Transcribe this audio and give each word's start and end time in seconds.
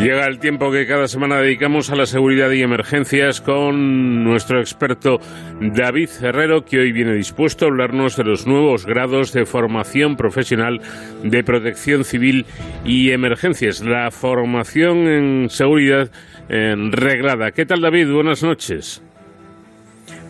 Llega 0.00 0.24
el 0.26 0.38
tiempo 0.38 0.70
que 0.72 0.86
cada 0.86 1.08
semana 1.08 1.36
dedicamos 1.42 1.90
a 1.90 1.94
la 1.94 2.06
seguridad 2.06 2.50
y 2.52 2.62
emergencias 2.62 3.42
con 3.42 4.24
nuestro 4.24 4.58
experto 4.58 5.18
David 5.60 6.08
Herrero, 6.22 6.64
que 6.64 6.78
hoy 6.78 6.90
viene 6.90 7.12
dispuesto 7.12 7.66
a 7.66 7.68
hablarnos 7.68 8.16
de 8.16 8.24
los 8.24 8.46
nuevos 8.46 8.86
grados 8.86 9.34
de 9.34 9.44
formación 9.44 10.16
profesional 10.16 10.80
de 11.22 11.44
protección 11.44 12.04
civil 12.04 12.46
y 12.82 13.10
emergencias. 13.10 13.82
La 13.82 14.10
formación 14.10 15.06
en 15.06 15.50
seguridad 15.50 16.10
reglada. 16.48 17.50
¿Qué 17.50 17.66
tal 17.66 17.82
David? 17.82 18.10
Buenas 18.10 18.42
noches. 18.42 19.02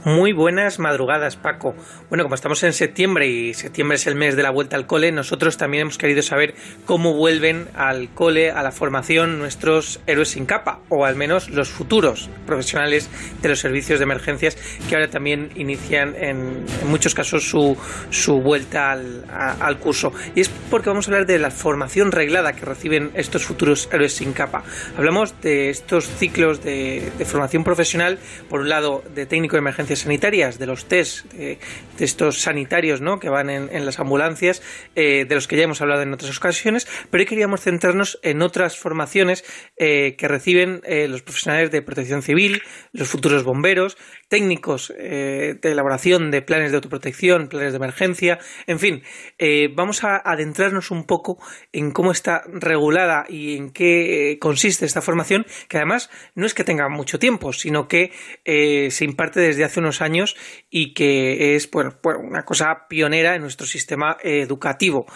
Muy 0.04 0.32
buenas 0.32 0.80
madrugadas, 0.80 1.36
Paco. 1.36 1.76
Bueno, 2.10 2.24
como 2.24 2.34
estamos 2.34 2.60
en 2.64 2.72
septiembre 2.72 3.28
y 3.28 3.54
septiembre 3.54 3.94
es 3.94 4.04
el 4.08 4.16
mes 4.16 4.34
de 4.34 4.42
la 4.42 4.50
vuelta 4.50 4.74
al 4.74 4.84
cole, 4.84 5.12
nosotros 5.12 5.56
también 5.56 5.82
hemos 5.82 5.96
querido 5.96 6.22
saber 6.22 6.56
cómo 6.84 7.14
vuelven 7.14 7.68
al 7.76 8.08
cole, 8.08 8.50
a 8.50 8.64
la 8.64 8.72
formación, 8.72 9.38
nuestros 9.38 10.00
héroes 10.08 10.30
sin 10.30 10.44
capa, 10.44 10.80
o 10.88 11.04
al 11.04 11.14
menos 11.14 11.50
los 11.50 11.68
futuros 11.68 12.28
profesionales 12.48 13.08
de 13.40 13.48
los 13.48 13.60
servicios 13.60 14.00
de 14.00 14.02
emergencias 14.02 14.58
que 14.88 14.96
ahora 14.96 15.08
también 15.08 15.50
inician 15.54 16.16
en, 16.18 16.66
muchos 16.86 17.14
casos 17.14 17.48
su, 17.48 17.78
su 18.10 18.40
vuelta 18.40 18.90
al, 18.90 19.78
curso. 19.78 20.12
Y 20.34 20.40
es 20.40 20.48
porque 20.68 20.90
vamos 20.90 21.06
a 21.06 21.12
hablar 21.12 21.26
de 21.26 21.38
la 21.38 21.52
formación 21.52 22.10
reglada 22.10 22.54
que 22.54 22.64
reciben 22.64 23.12
estos 23.14 23.44
futuros 23.44 23.88
héroes 23.92 24.14
sin 24.14 24.32
capa. 24.32 24.64
Hablamos 24.96 25.40
de 25.42 25.70
estos 25.70 26.08
ciclos 26.08 26.64
de, 26.64 27.12
de 27.16 27.24
formación 27.24 27.62
profesional, 27.62 28.18
por 28.48 28.62
un 28.62 28.68
lado 28.68 29.04
de 29.14 29.26
técnico 29.26 29.54
de 29.54 29.60
emergencia 29.60 29.94
sanitarias, 29.94 30.58
de 30.58 30.66
los 30.66 30.86
test 30.86 31.32
de, 31.99 31.99
estos 32.00 32.40
sanitarios 32.40 33.00
¿no? 33.00 33.18
que 33.18 33.28
van 33.28 33.50
en, 33.50 33.84
las 33.84 33.98
ambulancias, 33.98 34.62
eh, 34.94 35.24
de 35.28 35.34
los 35.34 35.48
que 35.48 35.56
ya 35.56 35.64
hemos 35.64 35.80
hablado 35.80 36.02
en 36.02 36.12
otras 36.12 36.36
ocasiones, 36.36 36.86
pero 37.10 37.22
hoy 37.22 37.26
queríamos 37.26 37.60
centrarnos 37.60 38.18
en 38.22 38.42
otras 38.42 38.76
formaciones 38.78 39.44
eh, 39.76 40.16
que 40.16 40.28
reciben 40.28 40.80
eh, 40.84 41.08
los 41.08 41.22
profesionales 41.22 41.70
de 41.70 41.82
protección 41.82 42.22
civil, 42.22 42.62
los 42.92 43.08
futuros 43.08 43.44
bomberos, 43.44 43.96
técnicos 44.28 44.92
de 44.96 45.58
elaboración 45.62 46.30
de 46.30 46.40
planes 46.40 46.70
de 46.70 46.76
autoprotección, 46.76 47.48
planes 47.48 47.72
de 47.72 47.78
emergencia, 47.78 48.38
en 48.68 48.78
fin, 48.78 49.02
vamos 49.74 50.04
a 50.04 50.22
adentrarnos 50.24 50.92
un 50.92 51.04
poco 51.04 51.38
en 51.72 51.90
cómo 51.90 52.12
está 52.12 52.44
regulada 52.46 53.24
y 53.28 53.56
en 53.56 53.70
qué 53.70 54.38
consiste 54.40 54.86
esta 54.86 55.02
formación, 55.02 55.46
que 55.68 55.78
además 55.78 56.10
no 56.36 56.46
es 56.46 56.54
que 56.54 56.62
tenga 56.62 56.88
mucho 56.88 57.18
tiempo, 57.18 57.52
sino 57.52 57.88
que 57.88 58.12
se 58.44 59.04
imparte 59.04 59.40
desde 59.40 59.64
hace 59.64 59.80
unos 59.80 60.00
años 60.00 60.36
y 60.70 60.94
que 60.94 61.56
es 61.56 61.68
bueno, 61.70 61.89
una 62.18 62.44
cosa 62.44 62.86
pionera 62.88 63.34
en 63.34 63.42
nuestro 63.42 63.66
sistema 63.66 64.16
educativo. 64.22 65.06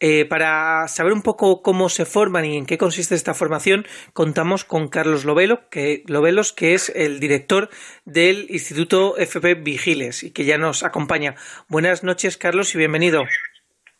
Eh, 0.00 0.24
para 0.26 0.88
saber 0.88 1.12
un 1.12 1.22
poco 1.22 1.62
cómo 1.62 1.88
se 1.88 2.04
forman 2.04 2.44
y 2.44 2.56
en 2.56 2.66
qué 2.66 2.78
consiste 2.78 3.14
esta 3.14 3.34
formación, 3.34 3.86
contamos 4.12 4.64
con 4.64 4.88
Carlos 4.88 5.24
Lovelo, 5.24 5.68
que, 5.70 6.02
Lovelos, 6.06 6.52
que 6.52 6.74
es 6.74 6.90
el 6.94 7.20
director 7.20 7.68
del 8.04 8.46
Instituto 8.50 9.16
FP 9.18 9.54
Vigiles 9.56 10.22
y 10.22 10.30
que 10.32 10.44
ya 10.44 10.58
nos 10.58 10.82
acompaña. 10.82 11.34
Buenas 11.68 12.02
noches, 12.02 12.36
Carlos, 12.36 12.74
y 12.74 12.78
bienvenido. 12.78 13.22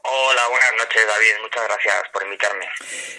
Hola, 0.03 0.49
buenas 0.49 0.73
noches, 0.79 1.03
David. 1.07 1.43
Muchas 1.43 1.65
gracias 1.65 2.09
por 2.13 2.23
invitarme. 2.23 2.67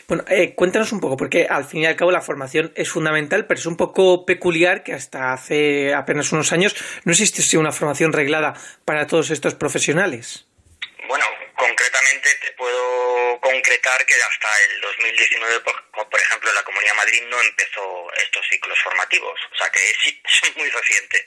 Bueno, 0.08 0.24
eh, 0.28 0.56
cuéntanos 0.56 0.92
un 0.92 1.00
poco, 1.00 1.16
porque 1.16 1.48
al 1.50 1.66
fin 1.66 1.82
y 1.82 1.86
al 1.86 1.96
cabo 1.96 2.12
la 2.12 2.22
formación 2.22 2.74
es 2.76 2.90
fundamental, 2.90 3.46
pero 3.46 3.60
es 3.60 3.66
un 3.66 3.78
poco 3.78 4.26
peculiar 4.26 4.84
que 4.84 4.94
hasta 4.94 5.34
hace 5.34 5.94
apenas 5.94 6.32
unos 6.32 6.52
años 6.52 6.76
no 7.04 7.12
existiese 7.12 7.58
una 7.58 7.72
formación 7.72 8.14
reglada 8.14 8.54
para 8.86 9.06
todos 9.06 9.30
estos 9.30 9.54
profesionales. 9.54 10.48
Bueno, 11.08 11.26
concretamente 11.56 12.30
te 12.42 12.52
puedo 12.54 13.40
concretar 13.42 14.06
que 14.06 14.16
hasta 14.16 14.48
el 14.70 14.82
2019, 14.82 15.60
por, 15.62 16.10
por 16.10 16.20
ejemplo, 16.20 16.50
en 16.50 16.56
la 16.56 16.64
Comunidad 16.64 16.92
de 16.92 16.98
Madrid 16.98 17.22
no 17.30 17.42
empezó 17.42 18.14
estos 18.18 18.46
ciclos 18.50 18.78
formativos, 18.84 19.40
o 19.54 19.56
sea 19.56 19.70
que 19.70 19.80
sí, 20.04 20.22
son 20.26 20.50
muy 20.58 20.70
recientes. 20.70 21.26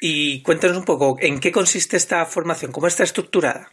Y 0.00 0.42
cuéntanos 0.42 0.76
un 0.76 0.84
poco, 0.84 1.16
¿en 1.20 1.40
qué 1.40 1.52
consiste 1.52 1.96
esta 1.96 2.24
formación? 2.26 2.72
¿Cómo 2.72 2.86
está 2.86 3.04
estructurada? 3.04 3.72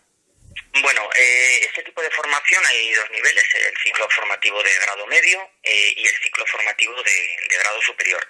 Bueno, 0.73 1.09
eh, 1.15 1.59
este 1.65 1.83
tipo 1.83 2.01
de 2.01 2.09
formación 2.11 2.65
hay 2.65 2.93
dos 2.93 3.09
niveles, 3.11 3.43
el 3.55 3.77
ciclo 3.83 4.07
formativo 4.09 4.63
de 4.63 4.73
grado 4.75 5.05
medio 5.05 5.51
eh, 5.63 5.93
y 5.97 6.07
el 6.07 6.15
ciclo 6.23 6.45
formativo 6.45 6.95
de, 7.03 7.37
grado 7.49 7.81
superior. 7.81 8.25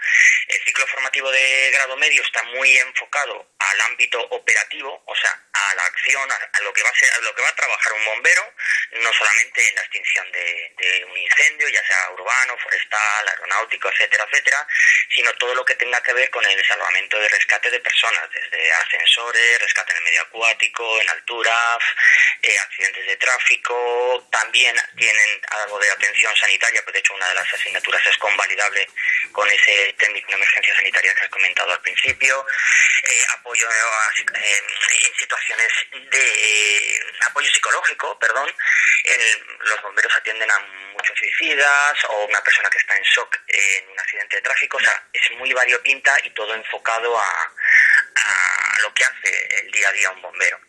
El 0.47 0.59
ciclo 0.63 0.87
formativo 0.87 1.31
de 1.31 1.71
grado 1.71 1.95
medio 1.97 2.23
está 2.23 2.41
muy 2.43 2.75
enfocado 2.79 3.47
al 3.59 3.81
ámbito 3.81 4.19
operativo, 4.31 5.03
o 5.05 5.15
sea, 5.15 5.39
a 5.53 5.75
la 5.75 5.85
acción, 5.85 6.29
a, 6.31 6.59
lo 6.61 6.73
que 6.73 6.81
va 6.81 6.89
a 6.89 6.95
ser, 6.95 7.13
a 7.13 7.19
lo 7.19 7.35
que 7.35 7.43
va 7.43 7.49
a 7.49 7.55
trabajar 7.55 7.93
un 7.93 8.05
bombero, 8.05 8.53
no 8.93 9.13
solamente 9.13 9.69
en 9.69 9.75
la 9.75 9.81
extinción 9.81 10.31
de, 10.31 10.73
de 10.77 11.05
un 11.05 11.17
incendio, 11.17 11.69
ya 11.69 11.85
sea 11.85 12.09
urbano, 12.09 12.57
forestal, 12.57 13.27
aeronáutico, 13.29 13.87
etcétera, 13.89 14.25
etcétera, 14.29 14.67
sino 15.13 15.31
todo 15.33 15.53
lo 15.53 15.63
que 15.63 15.75
tenga 15.75 16.01
que 16.01 16.13
ver 16.13 16.29
con 16.31 16.43
el 16.43 16.65
salvamento 16.65 17.23
y 17.23 17.27
rescate 17.27 17.69
de 17.69 17.79
personas, 17.79 18.29
desde 18.31 18.73
ascensores, 18.73 19.59
rescate 19.61 19.91
en 19.91 19.97
el 19.97 20.03
medio 20.03 20.21
acuático, 20.23 20.99
en 20.99 21.09
altura, 21.09 21.77
eh, 22.41 22.57
accidentes 22.59 23.05
de 23.05 23.17
tráfico, 23.17 24.27
también 24.31 24.75
tienen 24.97 25.41
algo 25.63 25.79
de 25.79 25.89
atención 25.91 26.35
sanitaria, 26.35 26.81
pues 26.83 26.93
de 26.93 26.99
hecho 26.99 27.13
una 27.13 27.27
de 27.27 27.35
las 27.35 27.53
asignaturas 27.53 28.05
es 28.05 28.17
convalidable 28.17 28.87
con 29.31 29.47
ese 29.49 29.93
técnico 29.97 30.27
de 30.27 30.35
emergencia 30.35 30.75
sanitaria 30.75 31.13
que 31.13 31.23
has 31.23 31.29
comentado 31.29 31.71
al 31.71 31.81
principio, 31.81 32.45
eh, 33.03 33.25
apoyo 33.37 33.69
eh, 33.69 34.63
en 35.03 35.15
situaciones 35.15 35.71
de 35.91 36.99
apoyo 37.21 37.49
psicológico, 37.51 38.17
perdón, 38.19 38.51
los 39.59 39.81
bomberos 39.81 40.15
atienden 40.15 40.49
a 40.49 40.59
muchos 40.93 41.17
suicidas 41.17 42.03
o 42.09 42.25
una 42.25 42.41
persona 42.43 42.69
que 42.69 42.77
está 42.77 42.95
en 42.95 43.03
shock 43.03 43.37
en 43.47 43.89
un 43.89 43.99
accidente 43.99 44.35
de 44.37 44.41
tráfico, 44.41 44.77
o 44.77 44.79
sea, 44.79 45.03
es 45.13 45.31
muy 45.37 45.51
variopinta 45.53 46.17
y 46.23 46.29
todo 46.31 46.53
enfocado 46.53 47.17
a 47.17 47.51
lo 48.81 48.93
que 48.93 49.03
hace 49.03 49.59
el 49.61 49.71
día 49.71 49.89
a 49.89 49.91
día 49.93 50.11
un 50.11 50.21
bombero. 50.21 50.59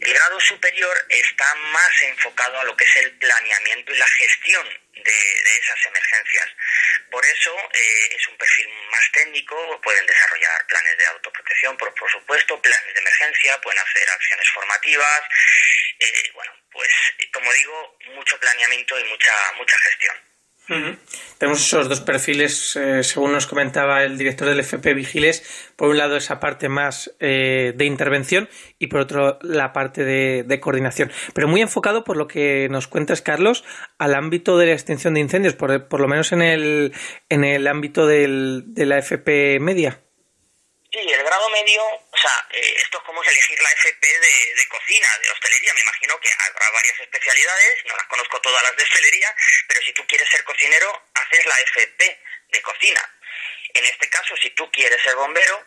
El 0.00 0.14
grado 0.14 0.40
superior 0.40 1.06
está 1.08 1.54
más 1.54 2.02
enfocado 2.02 2.58
a 2.60 2.64
lo 2.64 2.76
que 2.76 2.84
es 2.84 2.96
el 2.96 3.12
planeamiento 3.18 3.92
y 3.92 3.98
la 3.98 4.06
gestión 4.06 4.66
de, 4.94 5.58
esas 5.60 5.86
emergencias. 5.86 6.48
Por 7.10 7.24
eso 7.24 7.56
eh, 7.72 8.16
es 8.16 8.28
un 8.28 8.36
perfil 8.36 8.68
más 8.90 9.12
técnico, 9.12 9.80
pueden 9.82 10.06
desarrollar 10.06 10.66
planes 10.66 10.96
de 10.98 11.06
autoprotección, 11.06 11.76
por, 11.76 11.94
por 11.94 12.10
supuesto, 12.10 12.60
planes 12.62 12.94
de 12.94 13.00
emergencia, 13.00 13.60
pueden 13.60 13.80
hacer 13.80 14.10
acciones 14.10 14.48
formativas, 14.50 15.20
eh, 15.98 16.30
bueno, 16.34 16.52
pues 16.72 16.88
como 17.32 17.52
digo, 17.52 17.98
mucho 18.14 18.38
planeamiento 18.40 18.98
y 18.98 19.04
mucha, 19.04 19.32
mucha 19.56 19.76
gestión. 19.78 20.29
Tenemos 21.38 21.60
esos 21.60 21.88
dos 21.88 22.00
perfiles, 22.00 22.76
eh, 22.76 23.02
según 23.02 23.32
nos 23.32 23.46
comentaba 23.46 24.04
el 24.04 24.16
director 24.16 24.48
del 24.48 24.60
FP 24.60 24.94
Vigiles, 24.94 25.72
por 25.74 25.88
un 25.88 25.98
lado 25.98 26.16
esa 26.16 26.38
parte 26.38 26.68
más 26.68 27.12
eh, 27.18 27.72
de 27.76 27.84
intervención 27.86 28.48
y 28.78 28.86
por 28.86 29.00
otro 29.00 29.38
la 29.42 29.72
parte 29.72 30.04
de, 30.04 30.60
coordinación, 30.60 31.10
pero 31.34 31.48
muy 31.48 31.60
enfocado 31.60 32.04
por 32.04 32.16
lo 32.16 32.28
que 32.28 32.68
nos 32.70 32.86
cuentas, 32.86 33.20
Carlos, 33.22 33.64
al 33.98 34.14
ámbito 34.14 34.58
de 34.58 34.66
la 34.66 34.72
extinción 34.72 35.14
de 35.14 35.20
incendios, 35.20 35.54
por, 35.54 35.88
por 35.88 36.00
lo 36.00 36.06
menos 36.06 36.30
en 36.32 36.42
el, 36.42 36.92
en 37.28 37.44
el 37.44 37.66
ámbito 37.66 38.06
del, 38.06 38.64
de 38.68 38.86
la 38.86 38.98
FP 38.98 39.58
media. 39.60 40.00
Sí, 40.92 40.98
el 40.98 41.22
grado 41.22 41.48
medio, 41.50 41.84
o 41.84 42.16
sea, 42.16 42.48
eh, 42.50 42.74
esto 42.78 42.98
es 42.98 43.04
como 43.04 43.22
elegir 43.22 43.60
la 43.62 43.70
FP 43.70 44.06
de, 44.06 44.54
de, 44.56 44.68
cocina, 44.68 45.06
de 45.22 45.30
hostelería. 45.30 45.72
Me 45.74 45.82
imagino 45.82 46.18
que 46.18 46.28
habrá 46.32 46.68
varias 46.70 46.98
especialidades, 46.98 47.84
no 47.86 47.96
las 47.96 48.06
conozco 48.06 48.40
todas 48.40 48.60
las 48.64 48.74
de 48.74 48.82
hostelería, 48.82 49.32
pero 49.68 49.80
si 49.82 49.92
tú 49.92 50.04
quieres 50.08 50.28
ser 50.28 50.42
cocinero, 50.42 51.10
haces 51.14 51.46
la 51.46 51.60
FP 51.60 52.20
de 52.48 52.62
cocina. 52.62 53.08
En 53.72 53.84
este 53.84 54.10
caso, 54.10 54.34
si 54.36 54.50
tú 54.50 54.68
quieres 54.72 55.00
ser 55.02 55.14
bombero, 55.14 55.64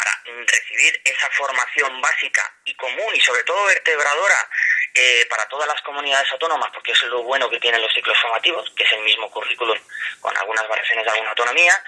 para 0.00 0.22
recibir 0.46 1.00
esa 1.04 1.28
formación 1.30 2.00
básica 2.00 2.54
y 2.64 2.74
común 2.74 3.14
y 3.14 3.20
sobre 3.20 3.42
todo 3.44 3.64
vertebradora 3.66 4.48
eh, 4.94 5.26
para 5.28 5.46
todas 5.48 5.68
las 5.68 5.80
comunidades 5.82 6.30
autónomas, 6.32 6.70
porque 6.72 6.92
es 6.92 7.02
lo 7.02 7.22
bueno 7.22 7.50
que 7.50 7.60
tienen 7.60 7.82
los 7.82 7.92
ciclos 7.92 8.18
formativos, 8.18 8.70
que 8.76 8.84
es 8.84 8.92
el 8.92 9.02
mismo 9.02 9.30
currículum 9.30 9.78
con 10.20 10.36
algunas 10.36 10.66
variaciones 10.68 11.04
de 11.04 11.10
alguna 11.10 11.30
autonomía, 11.30 11.84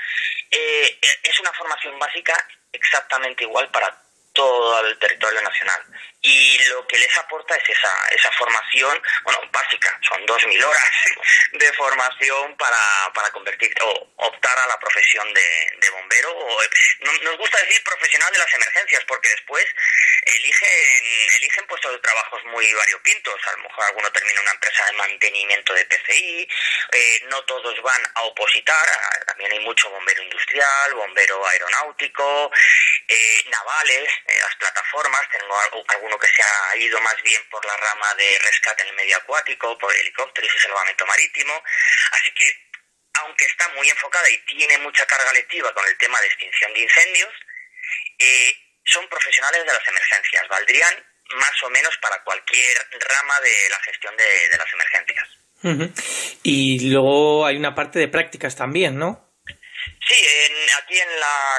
eh, 0.50 0.98
es 1.22 1.40
una 1.40 1.52
formación 1.52 1.98
básica 1.98 2.34
exactamente 2.72 3.44
igual 3.44 3.70
para 3.70 3.96
todo 4.32 4.86
el 4.86 4.98
territorio 4.98 5.42
nacional. 5.42 5.82
Y 6.24 6.58
lo 6.69 6.86
que 6.86 6.98
les 6.98 7.19
aporta 7.19 7.56
es 7.56 7.69
esa, 7.69 8.08
esa 8.10 8.30
formación, 8.32 9.02
bueno, 9.24 9.40
básica, 9.50 9.98
son 10.08 10.24
2.000 10.24 10.64
horas 10.64 10.90
de 11.52 11.72
formación 11.72 12.56
para, 12.56 13.12
para 13.12 13.30
convertir 13.30 13.74
o 13.82 14.12
optar 14.16 14.56
a 14.56 14.69
la 14.69 14.78
profesión 14.78 15.34
de, 15.34 15.90
bombero. 15.90 16.30
O, 16.30 16.62
nos 17.22 17.36
gusta 17.38 17.58
decir 17.58 17.82
profesional 17.82 18.32
de 18.32 18.38
las 18.38 18.54
emergencias, 18.54 19.04
porque 19.08 19.30
después 19.30 19.66
eligen, 20.22 21.04
eligen 21.38 21.66
puestos 21.66 21.90
de 21.90 21.98
trabajos 21.98 22.44
muy 22.44 22.72
variopintos. 22.72 23.34
A 23.48 23.52
lo 23.56 23.64
mejor 23.64 23.84
alguno 23.84 24.12
termina 24.12 24.40
una 24.42 24.52
empresa 24.52 24.84
de 24.86 24.92
mantenimiento 24.92 25.74
de 25.74 25.84
PCI, 25.86 26.48
eh, 26.92 27.20
no 27.30 27.42
todos 27.44 27.82
van 27.82 28.02
a 28.14 28.22
opositar, 28.22 28.86
también 29.26 29.52
hay 29.52 29.60
mucho 29.60 29.90
bombero 29.90 30.22
industrial, 30.22 30.94
bombero 30.94 31.44
aeronáutico, 31.48 32.50
eh, 33.08 33.44
navales, 33.50 34.08
eh, 34.26 34.38
las 34.40 34.54
plataformas, 34.54 35.28
tengo 35.30 35.54
que 36.18 36.28
se 36.28 36.42
ha 36.42 36.76
ido 36.76 37.00
más 37.00 37.16
bien 37.22 37.42
por 37.50 37.64
la 37.64 37.76
rama 37.76 38.14
de 38.14 38.38
rescate 38.44 38.82
en 38.82 38.88
el 38.88 38.94
medio 38.94 39.16
acuático, 39.16 39.78
por 39.78 39.94
helicópteros 39.94 40.50
y 40.54 40.58
salvamento 40.58 41.06
marítimo, 41.06 41.62
así 42.12 42.32
que 42.32 42.72
aunque 43.14 43.44
está 43.44 43.68
muy 43.76 43.88
enfocada 43.88 44.28
y 44.30 44.38
tiene 44.56 44.78
mucha 44.78 45.04
carga 45.06 45.32
lectiva 45.32 45.72
con 45.74 45.86
el 45.86 45.96
tema 45.98 46.20
de 46.20 46.26
extinción 46.26 46.72
de 46.72 46.80
incendios, 46.80 47.32
eh, 48.18 48.52
son 48.84 49.08
profesionales 49.08 49.60
de 49.60 49.72
las 49.72 49.88
emergencias. 49.88 50.48
Valdrían 50.48 50.94
más 51.34 51.62
o 51.62 51.70
menos 51.70 51.96
para 52.00 52.22
cualquier 52.24 52.76
rama 52.90 53.40
de 53.40 53.70
la 53.70 53.80
gestión 53.80 54.16
de, 54.16 54.58
las 54.58 54.72
emergencias. 54.72 55.28
Y 56.42 56.90
luego 56.90 57.46
hay 57.46 57.56
una 57.56 57.74
parte 57.74 57.98
de 57.98 58.08
prácticas 58.08 58.56
también, 58.56 58.98
¿no? 58.98 59.32
Sí, 60.08 60.16
aquí 60.78 60.98
en 60.98 61.08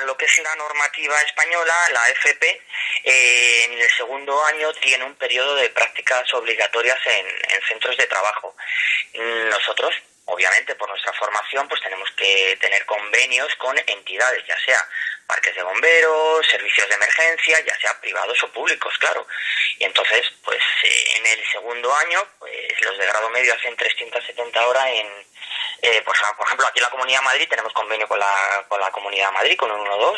lo 0.05 0.17
que 0.17 0.25
es 0.25 0.37
la 0.39 0.55
normativa 0.55 1.21
española, 1.21 1.73
la 1.91 2.09
FP, 2.09 2.61
eh, 3.03 3.65
en 3.65 3.73
el 3.79 3.89
segundo 3.91 4.43
año 4.45 4.73
tiene 4.73 5.03
un 5.03 5.15
periodo 5.15 5.55
de 5.55 5.69
prácticas 5.69 6.33
obligatorias 6.33 6.97
en, 7.05 7.27
en 7.27 7.61
centros 7.67 7.97
de 7.97 8.07
trabajo. 8.07 8.55
Nosotros 9.13 9.93
obviamente 10.25 10.75
por 10.75 10.89
nuestra 10.89 11.13
formación 11.13 11.67
pues 11.67 11.81
tenemos 11.81 12.09
que 12.11 12.57
tener 12.59 12.85
convenios 12.85 13.53
con 13.55 13.77
entidades, 13.77 14.45
ya 14.47 14.57
sea 14.65 14.79
parques 15.27 15.55
de 15.55 15.63
bomberos, 15.63 16.47
servicios 16.47 16.87
de 16.89 16.95
emergencia, 16.95 17.59
ya 17.61 17.77
sea 17.79 17.99
privados 17.99 18.41
o 18.43 18.51
públicos, 18.51 18.93
claro. 18.99 19.25
Y 19.79 19.85
entonces, 19.85 20.29
pues 20.43 20.61
eh, 20.83 21.17
en 21.17 21.25
el 21.25 21.43
segundo 21.51 21.93
año, 21.95 22.27
pues 22.39 22.81
los 22.81 22.97
de 22.97 23.05
grado 23.05 23.29
medio 23.29 23.53
hacen 23.53 23.75
370 23.75 24.67
horas 24.67 24.85
en, 24.87 25.07
eh, 25.83 26.01
pues, 26.05 26.17
por 26.37 26.45
ejemplo, 26.47 26.65
aquí 26.65 26.79
en 26.79 26.83
la 26.83 26.89
Comunidad 26.89 27.21
Madrid 27.21 27.45
tenemos 27.49 27.73
convenio 27.73 28.07
con 28.07 28.17
la, 28.17 28.33
con 28.69 28.79
la 28.79 28.89
Comunidad 28.89 29.33
Madrid, 29.33 29.57
con 29.57 29.69
un 29.69 29.85
1-2, 29.85 30.17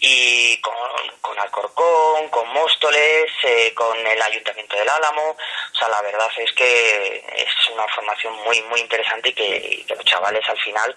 y 0.00 0.60
con, 0.60 0.74
con 1.20 1.38
Alcorcón, 1.38 2.28
con 2.30 2.48
Móstoles, 2.48 3.30
eh, 3.44 3.72
con 3.74 3.96
el 4.04 4.20
Ayuntamiento 4.20 4.76
del 4.76 4.88
Álamo. 4.88 5.30
O 5.30 5.78
sea, 5.78 5.88
la 5.88 6.02
verdad 6.02 6.26
es 6.38 6.52
que 6.52 7.24
es 7.36 7.72
una 7.72 7.86
formación 7.94 8.34
muy, 8.44 8.60
muy 8.62 8.80
interesante 8.80 9.28
y 9.28 9.34
que, 9.34 9.84
que 9.86 9.94
los 9.94 10.04
chavales 10.04 10.42
al 10.48 10.58
final 10.58 10.96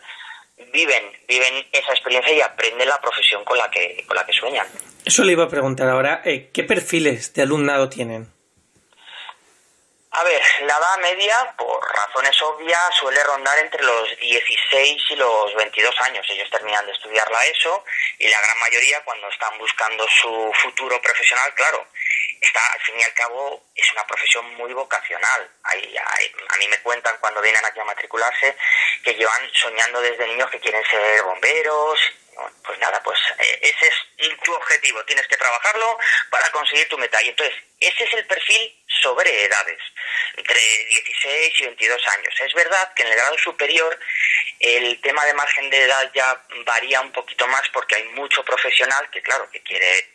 viven, 0.74 1.04
viven 1.28 1.68
esa 1.72 1.92
experiencia 1.92 2.34
y 2.34 2.42
aprenden 2.42 2.90
la 2.90 3.00
profesión 3.00 3.46
con 3.46 3.60
la 3.60 3.70
que, 3.70 4.04
con 4.08 4.16
la 4.16 4.26
que 4.26 4.34
sueñan. 4.34 4.66
Eso 5.06 5.24
le 5.24 5.34
iba 5.34 5.44
a 5.44 5.50
preguntar 5.50 5.88
ahora, 5.90 6.24
eh, 6.26 6.50
¿qué 6.52 6.64
perfiles 6.64 7.36
de 7.36 7.44
alumnado 7.44 7.88
tienen? 7.90 8.34
A 10.14 10.24
ver, 10.24 10.42
la 10.64 10.78
edad 10.78 10.98
media, 10.98 11.54
por 11.58 11.80
razones 11.96 12.42
obvias, 12.42 12.96
suele 13.00 13.24
rondar 13.24 13.58
entre 13.60 13.82
los 13.82 14.18
16 14.20 15.04
y 15.10 15.16
los 15.16 15.56
22 15.56 15.96
años. 16.02 16.26
Ellos 16.30 16.50
terminan 16.50 16.86
de 16.86 16.92
estudiar 16.92 17.32
la 17.32 17.46
ESO 17.46 17.86
y 18.20 18.28
la 18.28 18.42
gran 18.42 18.60
mayoría, 18.60 19.02
cuando 19.06 19.30
están 19.30 19.58
buscando 19.58 20.06
su 20.22 20.52
futuro 20.62 21.02
profesional, 21.02 21.54
claro, 21.56 21.88
está, 22.42 22.60
al 22.74 22.82
fin 22.82 23.00
y 23.00 23.04
al 23.04 23.14
cabo, 23.14 23.64
es 23.74 23.90
una 23.94 24.06
profesión 24.06 24.54
muy 24.56 24.74
vocacional. 24.74 25.50
Hay, 25.64 25.96
a 25.96 26.58
mí 26.58 26.68
me 26.68 26.82
cuentan 26.82 27.16
cuando 27.22 27.42
vienen 27.42 27.64
aquí 27.64 27.80
a 27.80 27.86
matricularse 27.86 28.58
que 29.06 29.14
llevan 29.14 29.50
soñando 29.54 30.02
desde 30.02 30.28
niños 30.28 30.52
que 30.52 30.60
quieren 30.60 30.84
ser 30.90 31.24
bomberos, 31.24 32.00
pues 32.64 32.80
nada, 32.80 33.02
pues 33.04 33.20
eh, 33.40 33.60
ese 33.62 33.88
es 33.88 34.40
tu 34.44 34.54
objetivo, 34.54 35.04
tienes 35.06 35.28
que 35.28 35.38
trabajarlo 35.38 35.98
para 36.30 36.50
conseguir 36.52 36.88
tu 36.90 36.98
meta. 36.98 37.22
Y 37.24 37.30
entonces, 37.30 37.56
ese 37.80 38.04
es 38.04 38.14
el 38.14 38.26
perfil 38.26 38.81
sobre 39.02 39.46
edades, 39.46 39.80
entre 40.36 40.60
16 40.60 41.62
y 41.62 41.66
22 41.66 42.08
años. 42.08 42.34
Es 42.40 42.54
verdad 42.54 42.94
que 42.94 43.04
en 43.04 43.10
el 43.10 43.16
grado 43.16 43.38
superior 43.38 44.00
el 44.60 45.00
tema 45.02 45.26
de 45.26 45.34
margen 45.34 45.70
de 45.70 45.84
edad 45.84 46.12
ya 46.14 46.44
varía 46.66 47.02
un 47.02 47.12
poquito 47.12 47.48
más 47.48 47.68
porque 47.70 47.96
hay 47.96 48.04
mucho 48.10 48.44
profesional 48.44 49.10
que, 49.12 49.22
claro, 49.22 49.50
que 49.52 49.62
quiere 49.62 50.10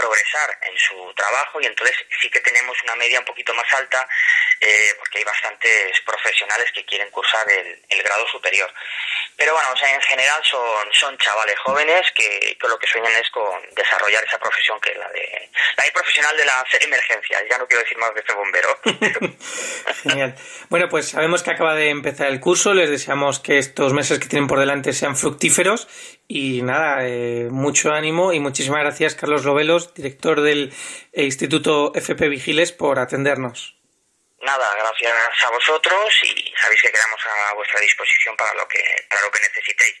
progresar 0.00 0.58
en 0.62 0.76
su 0.78 1.12
trabajo 1.14 1.60
y 1.60 1.66
entonces 1.66 1.96
sí 2.20 2.30
que 2.30 2.40
tenemos 2.40 2.76
una 2.84 2.94
media 2.94 3.20
un 3.20 3.26
poquito 3.26 3.52
más 3.54 3.70
alta 3.74 4.08
eh, 4.60 4.94
porque 4.98 5.18
hay 5.18 5.24
bastantes 5.24 6.00
profesionales 6.00 6.70
que 6.72 6.84
quieren 6.84 7.10
cursar 7.10 7.46
el 7.50 8.02
grado 8.02 8.26
superior. 8.28 8.72
Pero 9.40 9.54
bueno, 9.54 9.70
o 9.72 9.76
sea, 9.76 9.94
en 9.94 10.02
general 10.02 10.38
son, 10.44 10.86
son 10.92 11.16
chavales 11.16 11.58
jóvenes 11.60 12.02
que, 12.14 12.58
lo 12.60 12.78
que 12.78 12.86
sueñan 12.86 13.12
es 13.14 13.30
con 13.30 13.58
desarrollar 13.74 14.22
esa 14.22 14.38
profesión 14.38 14.78
que 14.82 14.90
es 14.90 14.98
la 14.98 15.08
de 15.08 15.50
la 15.78 15.84
profesional 15.94 16.36
de 16.36 16.44
las 16.44 16.64
emergencias. 16.78 17.42
Ya 17.50 17.56
no 17.56 17.66
quiero 17.66 17.82
decir 17.82 17.96
más 17.96 18.12
de 18.12 18.20
este 18.20 18.34
bombero. 18.34 18.78
Genial. 20.02 20.34
Bueno, 20.68 20.90
pues 20.90 21.08
sabemos 21.08 21.42
que 21.42 21.52
acaba 21.52 21.74
de 21.74 21.88
empezar 21.88 22.28
el 22.28 22.38
curso. 22.38 22.74
Les 22.74 22.90
deseamos 22.90 23.40
que 23.40 23.56
estos 23.56 23.94
meses 23.94 24.18
que 24.18 24.28
tienen 24.28 24.46
por 24.46 24.58
delante 24.58 24.92
sean 24.92 25.16
fructíferos. 25.16 25.88
Y 26.32 26.62
nada, 26.62 27.08
eh, 27.08 27.48
mucho 27.50 27.90
ánimo 27.90 28.32
y 28.32 28.38
muchísimas 28.38 28.82
gracias, 28.82 29.16
Carlos 29.16 29.44
Lobelos, 29.44 29.94
director 29.94 30.40
del 30.40 30.72
Instituto 31.12 31.90
FP 31.92 32.28
Vigiles, 32.28 32.70
por 32.70 33.00
atendernos 33.00 33.80
nada, 34.40 34.74
gracias 34.74 35.44
a 35.44 35.50
vosotros 35.50 36.12
y 36.22 36.54
sabéis 36.56 36.82
que 36.82 36.90
quedamos 36.90 37.20
a 37.26 37.54
vuestra 37.54 37.80
disposición 37.80 38.36
para 38.36 38.54
lo 38.54 38.66
que 38.66 38.82
para 39.08 39.22
lo 39.22 39.30
que 39.30 39.40
necesitéis. 39.40 39.94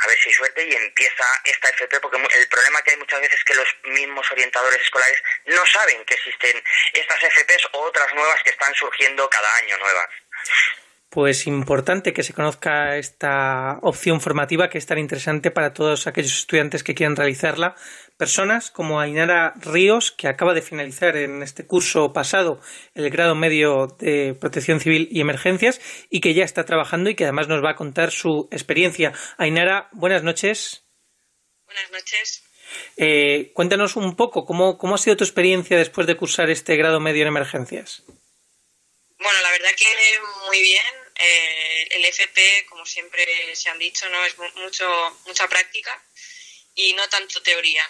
A 0.00 0.06
ver 0.06 0.18
si 0.18 0.28
hay 0.28 0.34
suerte 0.34 0.64
y 0.64 0.72
empieza 0.74 1.24
esta 1.44 1.68
FP 1.68 2.00
porque 2.00 2.16
el 2.16 2.48
problema 2.48 2.82
que 2.82 2.92
hay 2.92 2.96
muchas 2.96 3.20
veces 3.20 3.38
es 3.38 3.44
que 3.44 3.54
los 3.54 3.68
mismos 3.84 4.30
orientadores 4.32 4.80
escolares 4.80 5.22
no 5.46 5.64
saben 5.66 6.04
que 6.04 6.14
existen 6.14 6.62
estas 6.92 7.20
FPs 7.20 7.68
o 7.72 7.80
otras 7.80 8.12
nuevas 8.14 8.42
que 8.42 8.50
están 8.50 8.74
surgiendo 8.74 9.28
cada 9.28 9.56
año 9.56 9.76
nuevas 9.78 10.08
pues 11.12 11.46
importante 11.46 12.14
que 12.14 12.22
se 12.22 12.32
conozca 12.32 12.96
esta 12.96 13.78
opción 13.82 14.22
formativa 14.22 14.70
que 14.70 14.78
es 14.78 14.86
tan 14.86 14.96
interesante 14.96 15.50
para 15.50 15.74
todos 15.74 16.06
aquellos 16.06 16.32
estudiantes 16.32 16.82
que 16.82 16.94
quieran 16.94 17.16
realizarla. 17.16 17.74
Personas 18.16 18.70
como 18.70 18.98
Ainara 18.98 19.52
Ríos, 19.60 20.10
que 20.10 20.26
acaba 20.26 20.54
de 20.54 20.62
finalizar 20.62 21.18
en 21.18 21.42
este 21.42 21.66
curso 21.66 22.14
pasado 22.14 22.60
el 22.94 23.10
grado 23.10 23.34
medio 23.34 23.88
de 23.98 24.34
protección 24.40 24.80
civil 24.80 25.06
y 25.10 25.20
emergencias 25.20 25.82
y 26.08 26.22
que 26.22 26.32
ya 26.32 26.44
está 26.44 26.64
trabajando 26.64 27.10
y 27.10 27.14
que 27.14 27.24
además 27.24 27.46
nos 27.46 27.62
va 27.62 27.72
a 27.72 27.76
contar 27.76 28.10
su 28.10 28.48
experiencia. 28.50 29.12
Ainara, 29.36 29.90
buenas 29.92 30.22
noches. 30.22 30.86
Buenas 31.66 31.92
noches. 31.92 32.42
Eh, 32.96 33.52
cuéntanos 33.52 33.96
un 33.96 34.16
poco 34.16 34.46
cómo, 34.46 34.78
cómo 34.78 34.94
ha 34.94 34.98
sido 34.98 35.18
tu 35.18 35.24
experiencia 35.24 35.76
después 35.76 36.06
de 36.06 36.16
cursar 36.16 36.48
este 36.48 36.74
grado 36.76 37.00
medio 37.00 37.20
en 37.20 37.28
emergencias. 37.28 38.02
Bueno, 39.22 39.40
la 39.40 39.52
verdad 39.52 39.70
que 39.76 40.20
muy 40.46 40.60
bien 40.60 40.84
eh, 41.14 41.86
el 41.90 42.04
FP, 42.06 42.66
como 42.68 42.84
siempre 42.84 43.54
se 43.54 43.70
han 43.70 43.78
dicho, 43.78 44.08
¿no? 44.08 44.24
es 44.24 44.36
mucho, 44.36 45.20
mucha 45.26 45.48
práctica 45.48 46.02
y 46.74 46.92
no 46.94 47.08
tanto 47.08 47.40
teoría. 47.40 47.88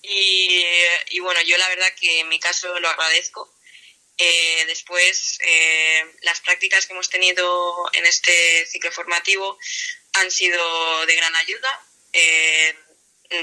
Y, 0.00 1.18
bueno, 1.20 1.40
yo 1.42 1.58
la 1.58 1.68
verdad 1.68 1.94
que 2.00 2.20
en 2.20 2.28
mi 2.28 2.40
caso 2.40 2.78
lo 2.80 2.88
agradezco. 2.88 3.52
Eh, 4.16 4.64
después, 4.66 5.38
eh, 5.40 6.04
las 6.22 6.40
prácticas 6.40 6.86
que 6.86 6.94
hemos 6.94 7.10
tenido 7.10 7.90
en 7.92 8.06
este 8.06 8.66
ciclo 8.66 8.90
formativo 8.90 9.58
han 10.14 10.30
sido 10.30 11.04
de 11.04 11.16
gran 11.16 11.34
ayuda, 11.36 11.86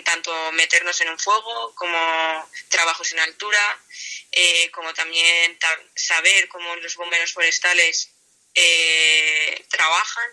tanto 0.03 0.31
meternos 0.53 0.99
en 1.01 1.09
un 1.09 1.19
fuego 1.19 1.73
como 1.75 2.49
trabajos 2.69 3.11
en 3.11 3.19
altura, 3.19 3.79
como 4.71 4.93
también 4.93 5.57
saber 5.95 6.47
cómo 6.47 6.75
los 6.77 6.95
bomberos 6.95 7.33
forestales 7.33 8.11
eh, 8.55 9.63
trabajan 9.69 10.29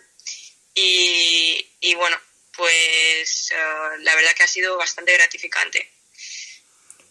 y, 0.74 1.94
bueno, 1.96 2.20
pues 2.56 3.50
eh, 3.50 3.98
la 4.00 4.14
verdad 4.14 4.34
que 4.34 4.44
ha 4.44 4.48
sido 4.48 4.76
bastante 4.76 5.12
gratificante. 5.12 5.90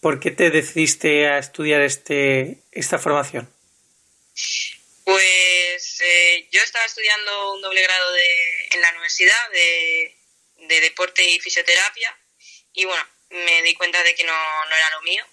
¿Por 0.02 0.20
qué 0.20 0.32
te 0.32 0.50
decidiste 0.50 1.28
a 1.28 1.38
estudiar 1.38 1.82
este, 1.82 2.60
esta 2.72 3.00
formación? 3.00 3.52
Pues 5.04 6.02
eh, 6.02 6.48
yo 6.52 6.62
estaba 6.62 6.86
estudiando 6.86 7.54
un 7.54 7.62
doble 7.62 7.82
grado 7.82 8.14
de, 8.14 8.68
en 8.72 8.82
la 8.82 8.92
universidad 8.92 9.52
de, 9.52 10.14
deporte 10.68 11.24
y 11.24 11.40
fisioterapia 11.40 12.18
y 12.78 12.86
bueno, 12.86 13.04
me 13.32 13.62
di 13.64 13.74
cuenta 13.74 14.02
de 14.04 14.16
que 14.16 14.24
no, 14.24 14.32
era 14.32 14.90
lo 14.92 15.02
mío. 15.02 15.26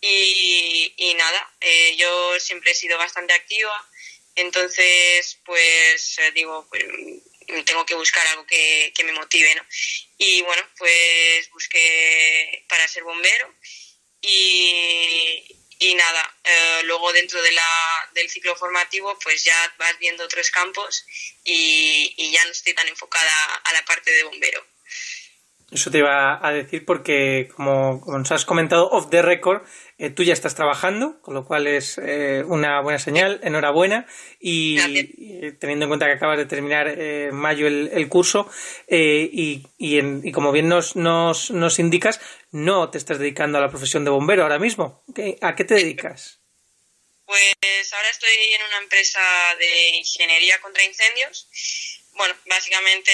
Y, 0.00 0.94
y 0.96 1.14
nada, 1.14 1.54
yo 1.96 2.40
siempre 2.40 2.72
he 2.72 2.74
sido 2.74 2.96
bastante 2.96 3.34
activa, 3.34 3.88
entonces, 4.34 5.38
pues 5.44 6.18
eh, 6.18 6.32
digo, 6.32 6.66
pues, 6.70 6.84
tengo 7.66 7.84
que 7.84 7.94
buscar 7.94 8.26
algo 8.28 8.46
que, 8.46 8.92
me 9.04 9.12
motive, 9.12 9.54
¿no? 9.54 9.66
Y 10.16 10.40
bueno, 10.42 10.62
pues 10.78 11.50
busqué 11.50 12.64
para 12.66 12.88
ser 12.88 13.02
bombero 13.02 13.54
y, 14.22 15.44
y 15.78 15.94
nada, 15.94 16.36
eh, 16.44 16.80
luego 16.84 17.12
dentro 17.12 17.42
de 17.42 17.52
la, 17.52 18.10
del 18.12 18.30
ciclo 18.30 18.56
formativo 18.56 19.18
pues 19.18 19.44
ya 19.44 19.74
vas 19.78 19.98
viendo 19.98 20.24
otros 20.24 20.50
campos 20.50 21.04
y, 21.44 22.14
y 22.16 22.30
ya 22.30 22.44
no 22.44 22.52
estoy 22.52 22.74
tan 22.74 22.88
enfocada 22.88 23.54
a 23.64 23.72
la 23.72 23.84
parte 23.84 24.10
de 24.10 24.24
bombero. 24.24 24.64
Eso 25.70 25.90
te 25.90 25.98
iba 25.98 26.44
a 26.44 26.52
decir 26.52 26.84
porque, 26.84 27.48
como, 27.54 28.02
nos 28.06 28.32
has 28.32 28.44
comentado 28.44 28.90
off 28.90 29.08
the 29.10 29.22
record, 29.22 29.62
eh, 29.98 30.10
tú 30.10 30.22
ya 30.24 30.32
estás 30.32 30.54
trabajando, 30.54 31.20
con 31.22 31.34
lo 31.34 31.44
cual 31.44 31.66
es 31.66 31.98
eh, 31.98 32.42
una 32.46 32.80
buena 32.80 32.98
señal, 32.98 33.40
enhorabuena. 33.42 34.06
Y 34.40 34.78
teniendo 35.58 35.84
en 35.84 35.90
cuenta 35.90 36.06
que 36.06 36.12
acabas 36.12 36.38
de 36.38 36.46
terminar 36.46 36.88
en 36.88 36.98
eh, 36.98 37.28
mayo 37.32 37.66
el, 37.66 38.08
curso, 38.08 38.50
y, 38.88 39.62
y, 39.78 40.32
como 40.32 40.52
bien 40.52 40.68
nos, 40.68 40.96
nos, 40.96 41.50
nos, 41.50 41.78
indicas, 41.78 42.20
no 42.50 42.90
te 42.90 42.98
estás 42.98 43.18
dedicando 43.18 43.58
a 43.58 43.60
la 43.60 43.68
profesión 43.68 44.04
de 44.04 44.10
bombero 44.10 44.42
ahora 44.42 44.58
mismo. 44.58 45.04
¿A 45.40 45.54
qué 45.54 45.64
te 45.64 45.74
dedicas? 45.74 46.40
Pues 47.26 47.92
ahora 47.92 48.10
estoy 48.10 48.34
en 48.58 48.66
una 48.66 48.78
empresa 48.78 49.20
de 49.58 49.98
ingeniería 49.98 50.60
contra 50.60 50.82
incendios 50.82 51.46
bueno, 52.20 52.34
básicamente 52.46 53.12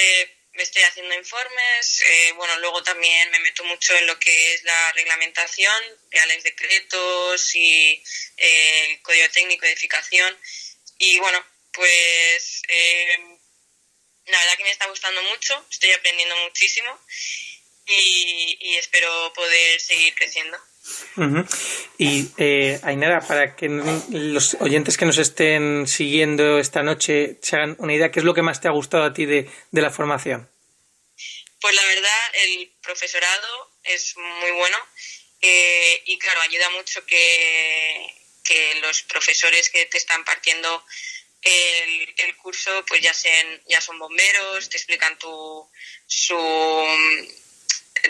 me 0.56 0.62
estoy 0.62 0.82
haciendo 0.82 1.14
informes, 1.14 2.02
eh, 2.02 2.32
bueno, 2.32 2.58
luego 2.58 2.82
también 2.82 3.30
me 3.30 3.40
meto 3.40 3.62
mucho 3.64 3.94
en 3.96 4.06
lo 4.06 4.18
que 4.18 4.54
es 4.54 4.64
la 4.64 4.92
reglamentación, 4.92 5.84
reales 6.10 6.42
decretos 6.42 7.54
y 7.54 8.02
eh, 8.38 8.90
el 8.90 9.02
código 9.02 9.28
técnico 9.30 9.66
de 9.66 9.72
edificación. 9.72 10.36
Y 10.98 11.18
bueno, 11.18 11.44
pues 11.72 12.62
eh, 12.68 13.38
la 14.26 14.38
verdad 14.38 14.56
que 14.56 14.64
me 14.64 14.70
está 14.70 14.86
gustando 14.86 15.22
mucho, 15.24 15.66
estoy 15.70 15.92
aprendiendo 15.92 16.36
muchísimo 16.36 16.98
y, 17.86 18.76
espero 18.78 19.32
poder 19.34 19.80
seguir 19.80 20.14
creciendo. 20.14 20.58
Y 21.98 22.28
eh, 22.36 22.78
Ainara, 22.82 23.20
para 23.20 23.56
que 23.56 23.68
los 23.68 24.54
oyentes 24.60 24.96
que 24.96 25.06
nos 25.06 25.18
estén 25.18 25.86
siguiendo 25.86 26.58
esta 26.58 26.82
noche 26.82 27.38
se 27.42 27.56
hagan 27.56 27.76
una 27.78 27.94
idea, 27.94 28.10
¿qué 28.10 28.20
es 28.20 28.24
lo 28.24 28.34
que 28.34 28.42
más 28.42 28.60
te 28.60 28.68
ha 28.68 28.72
gustado 28.72 29.04
a 29.04 29.12
ti 29.12 29.24
de, 29.26 29.50
la 29.72 29.90
formación? 29.90 30.48
Pues 31.60 31.74
la 31.74 31.84
verdad, 31.84 32.34
el 32.44 32.70
profesorado 32.82 33.70
es 33.84 34.16
muy 34.16 34.50
bueno 34.52 34.76
eh, 35.40 36.02
y 36.04 36.18
claro, 36.18 36.40
ayuda 36.42 36.70
mucho 36.70 37.04
que, 37.06 38.14
que 38.44 38.74
los 38.80 39.02
profesores 39.02 39.70
que 39.70 39.86
te 39.86 39.98
están 39.98 40.24
partiendo 40.24 40.84
el, 41.42 42.14
el, 42.18 42.36
curso 42.36 42.84
pues 42.86 43.00
ya, 43.00 43.14
sean, 43.14 43.62
ya 43.68 43.80
son 43.80 43.98
bomberos, 43.98 44.68
te 44.68 44.76
explican 44.76 45.18
tu, 45.18 45.68
su 46.06 46.36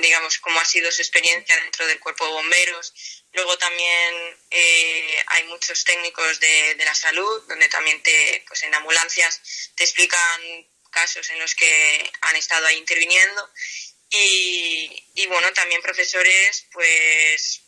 digamos, 0.01 0.39
cómo 0.39 0.61
ha 0.61 0.65
sido 0.65 0.91
su 0.91 1.03
experiencia 1.03 1.57
dentro 1.63 1.87
del 1.87 2.01
cuerpo 2.01 2.27
de 2.27 2.33
bomberos. 2.33 2.93
Luego 3.33 3.59
también 3.59 4.39
eh, 4.51 5.25
hay 5.27 5.45
muchos 5.45 5.85
técnicos 5.85 6.41
de, 6.41 6.75
de, 6.75 6.85
la 6.85 6.95
salud, 6.95 7.43
donde 7.49 7.69
también 7.69 8.03
te, 8.03 8.45
pues 8.49 8.63
en 8.63 8.75
ambulancias 8.75 9.41
te 9.75 9.85
explican 9.85 10.67
casos 10.91 11.29
en 11.31 11.39
los 11.39 11.55
que 11.55 12.11
han 12.23 12.37
estado 12.37 12.67
ahí 12.67 12.77
interviniendo. 12.77 13.51
Y, 14.11 15.05
y 15.15 15.27
bueno, 15.27 15.53
también 15.53 15.83
profesores, 15.83 16.67
pues, 16.73 17.63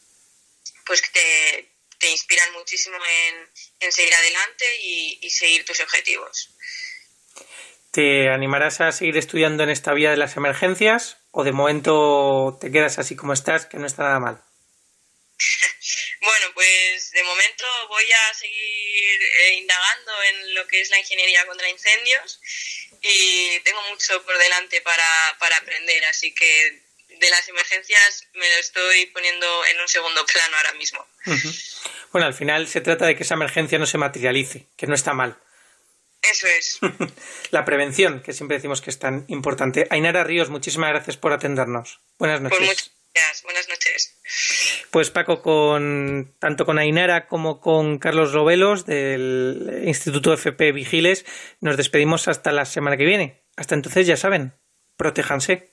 pues 0.87 1.03
que 1.03 1.11
te, 1.11 1.69
te 1.99 2.09
inspiran 2.11 2.53
muchísimo 2.53 2.97
en, 3.05 3.51
en 3.81 3.93
seguir 3.93 4.15
adelante 4.15 4.65
y, 4.81 5.19
y 5.23 5.31
seguir 5.31 5.65
tus 5.65 5.81
objetivos. 5.81 6.51
¿Te 7.91 8.29
animarás 8.29 8.81
a 8.81 8.93
seguir 8.93 9.17
estudiando 9.17 9.63
en 9.63 9.71
esta 9.71 9.95
vía 9.95 10.11
de 10.11 10.17
las 10.17 10.37
emergencias 10.37 11.17
o 11.31 11.45
de 11.45 11.53
momento 11.53 12.59
te 12.61 12.71
quedas 12.71 12.99
así 12.99 13.17
como 13.17 13.33
estás, 13.33 13.67
que 13.67 13.79
no 13.79 13.87
está 13.87 14.05
nada 14.05 14.21
mal? 14.21 14.43
Bueno, 16.21 16.47
pues 16.53 17.13
de 17.13 17.23
momento 17.23 17.65
voy 17.89 18.05
a 18.05 18.35
seguir 18.35 19.23
eh, 19.23 19.55
indagando 19.55 20.13
en 20.25 20.55
lo 20.55 20.67
que 20.67 20.81
es 20.81 20.91
la 20.91 20.99
ingeniería 20.99 21.47
contra 21.47 21.69
incendios 21.69 22.41
y 23.01 23.61
tengo 23.61 23.81
mucho 23.89 24.23
por 24.25 24.37
delante 24.37 24.81
para, 24.81 25.37
para 25.39 25.57
aprender, 25.57 26.05
así 26.07 26.35
que 26.35 26.83
de 27.09 27.31
las 27.31 27.49
emergencias 27.49 28.27
me 28.35 28.49
lo 28.49 28.57
estoy 28.57 29.07
poniendo 29.07 29.65
en 29.67 29.81
un 29.81 29.89
segundo 29.89 30.27
plano 30.27 30.57
ahora 30.57 30.73
mismo. 30.75 31.07
Bueno, 32.13 32.27
al 32.27 32.35
final 32.35 32.69
se 32.69 32.81
trata 32.81 33.07
de 33.07 33.17
que 33.17 33.23
esa 33.23 33.35
emergencia 33.35 33.79
no 33.79 33.87
se 33.87 33.99
materialice, 33.99 34.67
que 34.77 34.87
no 34.87 34.95
está 34.95 35.15
mal. 35.15 35.39
Eso 36.31 36.47
es. 36.47 36.79
La 37.51 37.65
prevención, 37.65 38.21
que 38.23 38.33
siempre 38.33 38.57
decimos 38.57 38.81
que 38.81 38.91
es 38.91 38.99
tan 38.99 39.25
importante. 39.29 39.87
Ainara 39.91 40.25
Ríos, 40.25 40.51
muchísimas 40.51 40.91
gracias 40.91 41.17
por 41.17 41.33
atendernos. 41.33 42.01
Buenas 42.19 42.41
pues 42.41 42.53
noches. 42.53 42.69
muchas 42.69 42.93
gracias. 43.15 43.43
Buenas 43.43 43.69
noches. 43.69 44.19
Pues 44.91 45.11
Paco, 45.11 45.43
con 45.43 46.35
tanto 46.39 46.67
con 46.67 46.79
Ainara 46.79 47.27
como 47.27 47.61
con 47.61 47.99
Carlos 47.99 48.33
Robelos 48.33 48.87
del 48.87 49.83
Instituto 49.85 50.33
FP 50.33 50.73
Vigiles, 50.73 51.25
nos 51.61 51.77
despedimos 51.77 52.29
hasta 52.29 52.53
la 52.53 52.65
semana 52.65 52.97
que 52.97 53.05
viene. 53.05 53.43
Hasta 53.57 53.75
entonces, 53.75 54.07
ya 54.07 54.17
saben, 54.17 54.55
protéjanse. 54.97 55.73